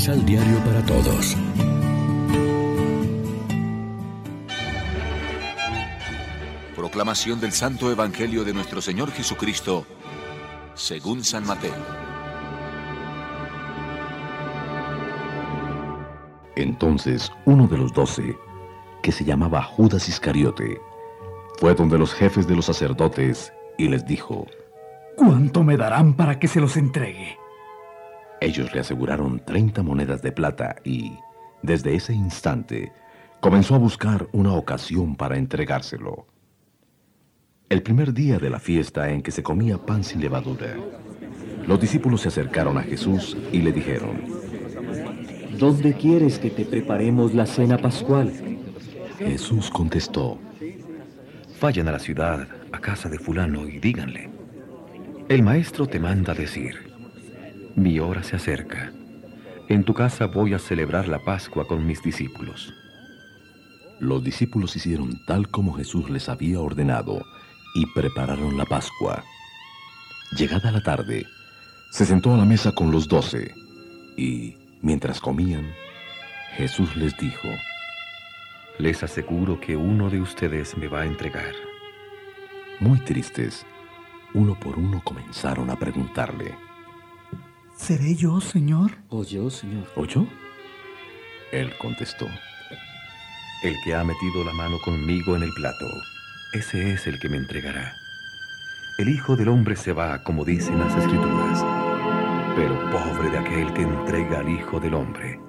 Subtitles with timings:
[0.00, 1.36] Misal Diario para Todos.
[6.74, 9.84] Proclamación del Santo Evangelio de nuestro Señor Jesucristo,
[10.72, 11.74] según San Mateo.
[16.56, 18.38] Entonces uno de los doce,
[19.02, 20.80] que se llamaba Judas Iscariote,
[21.58, 24.46] fue donde los jefes de los sacerdotes y les dijo,
[25.18, 27.39] ¿Cuánto me darán para que se los entregue?
[28.40, 31.12] Ellos le aseguraron 30 monedas de plata y,
[31.62, 32.92] desde ese instante,
[33.40, 36.26] comenzó a buscar una ocasión para entregárselo.
[37.68, 40.74] El primer día de la fiesta en que se comía pan sin levadura,
[41.66, 44.22] los discípulos se acercaron a Jesús y le dijeron,
[45.58, 48.32] ¿Dónde quieres que te preparemos la cena pascual?
[49.18, 50.38] Jesús contestó,
[51.60, 54.30] Vayan a la ciudad, a casa de fulano, y díganle,
[55.28, 56.89] el maestro te manda decir,
[57.76, 58.92] mi hora se acerca.
[59.68, 62.72] En tu casa voy a celebrar la Pascua con mis discípulos.
[64.00, 67.22] Los discípulos hicieron tal como Jesús les había ordenado
[67.74, 69.22] y prepararon la Pascua.
[70.36, 71.26] Llegada la tarde,
[71.90, 73.54] se sentó a la mesa con los doce
[74.16, 75.72] y, mientras comían,
[76.56, 77.48] Jesús les dijo,
[78.78, 81.54] Les aseguro que uno de ustedes me va a entregar.
[82.80, 83.66] Muy tristes,
[84.34, 86.54] uno por uno comenzaron a preguntarle,
[87.80, 88.90] ¿Seré yo, Señor?
[89.08, 89.86] ¿O yo, Señor?
[89.96, 90.26] ¿O yo?
[91.50, 92.26] Él contestó,
[93.64, 95.86] El que ha metido la mano conmigo en el plato,
[96.52, 97.94] ese es el que me entregará.
[98.98, 101.64] El Hijo del Hombre se va, como dicen las Escrituras,
[102.54, 105.40] pero pobre de aquel que entrega al Hijo del Hombre.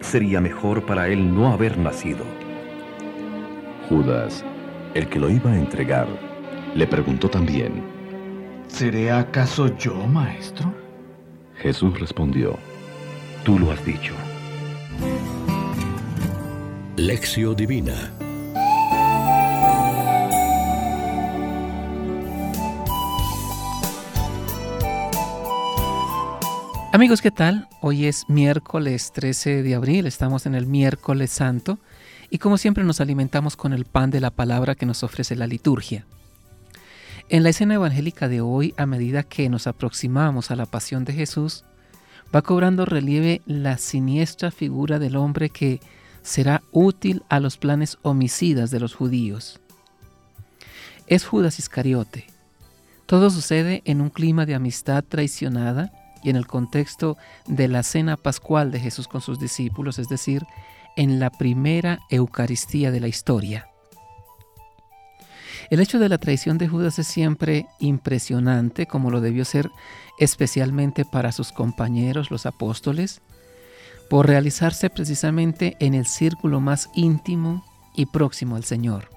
[0.00, 2.24] Sería mejor para él no haber nacido.
[3.88, 4.44] Judas,
[4.94, 6.08] el que lo iba a entregar,
[6.74, 7.84] le preguntó también,
[8.66, 10.81] ¿Seré acaso yo, maestro?
[11.62, 12.58] Jesús respondió,
[13.44, 14.14] Tú lo has dicho.
[16.96, 18.12] Lección Divina
[26.92, 27.68] Amigos, ¿qué tal?
[27.80, 31.78] Hoy es miércoles 13 de abril, estamos en el miércoles santo
[32.28, 35.46] y como siempre nos alimentamos con el pan de la palabra que nos ofrece la
[35.46, 36.06] liturgia.
[37.32, 41.14] En la escena evangélica de hoy, a medida que nos aproximamos a la pasión de
[41.14, 41.64] Jesús,
[42.24, 45.80] va cobrando relieve la siniestra figura del hombre que
[46.20, 49.62] será útil a los planes homicidas de los judíos.
[51.06, 52.26] Es Judas Iscariote.
[53.06, 55.90] Todo sucede en un clima de amistad traicionada
[56.22, 57.16] y en el contexto
[57.46, 60.42] de la cena pascual de Jesús con sus discípulos, es decir,
[60.98, 63.71] en la primera Eucaristía de la historia.
[65.72, 69.70] El hecho de la traición de Judas es siempre impresionante, como lo debió ser
[70.18, 73.22] especialmente para sus compañeros, los apóstoles,
[74.10, 77.64] por realizarse precisamente en el círculo más íntimo
[77.96, 79.08] y próximo al Señor.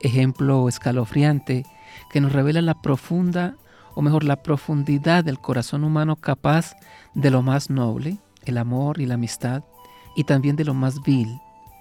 [0.00, 1.66] Ejemplo escalofriante
[2.12, 3.56] que nos revela la profunda,
[3.96, 6.76] o mejor, la profundidad del corazón humano capaz
[7.14, 9.64] de lo más noble, el amor y la amistad,
[10.14, 11.40] y también de lo más vil,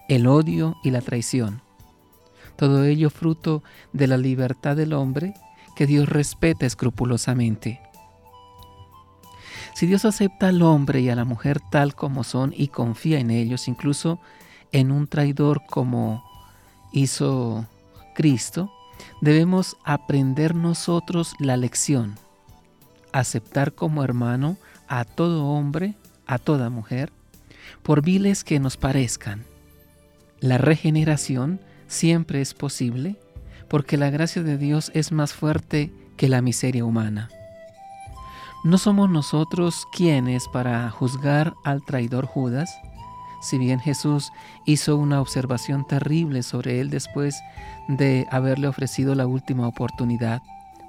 [0.09, 1.61] el odio y la traición.
[2.55, 5.33] Todo ello fruto de la libertad del hombre
[5.75, 7.81] que Dios respeta escrupulosamente.
[9.73, 13.31] Si Dios acepta al hombre y a la mujer tal como son y confía en
[13.31, 14.19] ellos, incluso
[14.71, 16.23] en un traidor como
[16.91, 17.65] hizo
[18.13, 18.71] Cristo,
[19.21, 22.15] debemos aprender nosotros la lección,
[23.11, 25.95] aceptar como hermano a todo hombre,
[26.27, 27.11] a toda mujer,
[27.81, 29.43] por viles que nos parezcan.
[30.39, 31.59] La regeneración
[31.93, 33.17] siempre es posible
[33.69, 37.29] porque la gracia de Dios es más fuerte que la miseria humana.
[38.63, 42.75] No somos nosotros quienes para juzgar al traidor Judas,
[43.41, 44.31] si bien Jesús
[44.65, 47.41] hizo una observación terrible sobre él después
[47.87, 50.41] de haberle ofrecido la última oportunidad,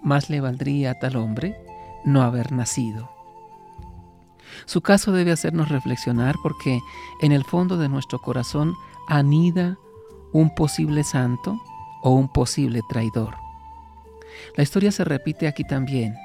[0.02, 1.56] más le valdría a tal hombre
[2.04, 3.10] no haber nacido.
[4.66, 6.80] Su caso debe hacernos reflexionar porque
[7.20, 8.74] en el fondo de nuestro corazón
[9.08, 9.76] anida
[10.34, 11.62] un posible santo
[12.02, 13.36] o un posible traidor.
[14.56, 16.16] La historia se repite aquí también.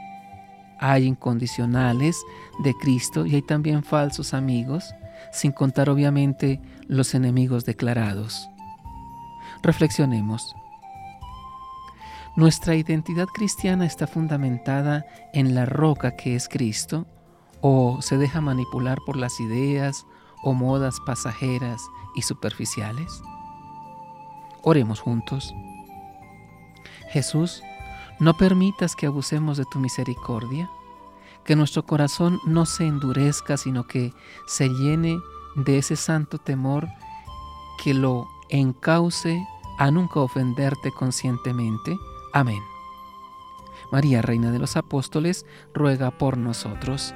[0.80, 2.20] Hay incondicionales
[2.64, 4.96] de Cristo y hay también falsos amigos,
[5.32, 8.50] sin contar obviamente los enemigos declarados.
[9.62, 10.56] Reflexionemos.
[12.36, 17.06] ¿Nuestra identidad cristiana está fundamentada en la roca que es Cristo
[17.62, 20.08] o se deja manipular por las ideas
[20.42, 21.82] o modas pasajeras
[22.16, 23.22] y superficiales?
[24.64, 25.54] Oremos juntos.
[27.12, 27.64] Jesús,
[28.20, 30.70] no permitas que abusemos de tu misericordia.
[31.46, 34.14] que nuestro corazón no se endurezca, sino que
[34.46, 35.18] se llene
[35.56, 36.88] de ese santo temor
[37.84, 39.44] que lo encauce
[39.80, 41.98] a nunca ofenderte conscientemente.
[42.34, 42.62] Amén.
[43.92, 47.16] María, Reina de los Apóstoles, ruega por nosotros.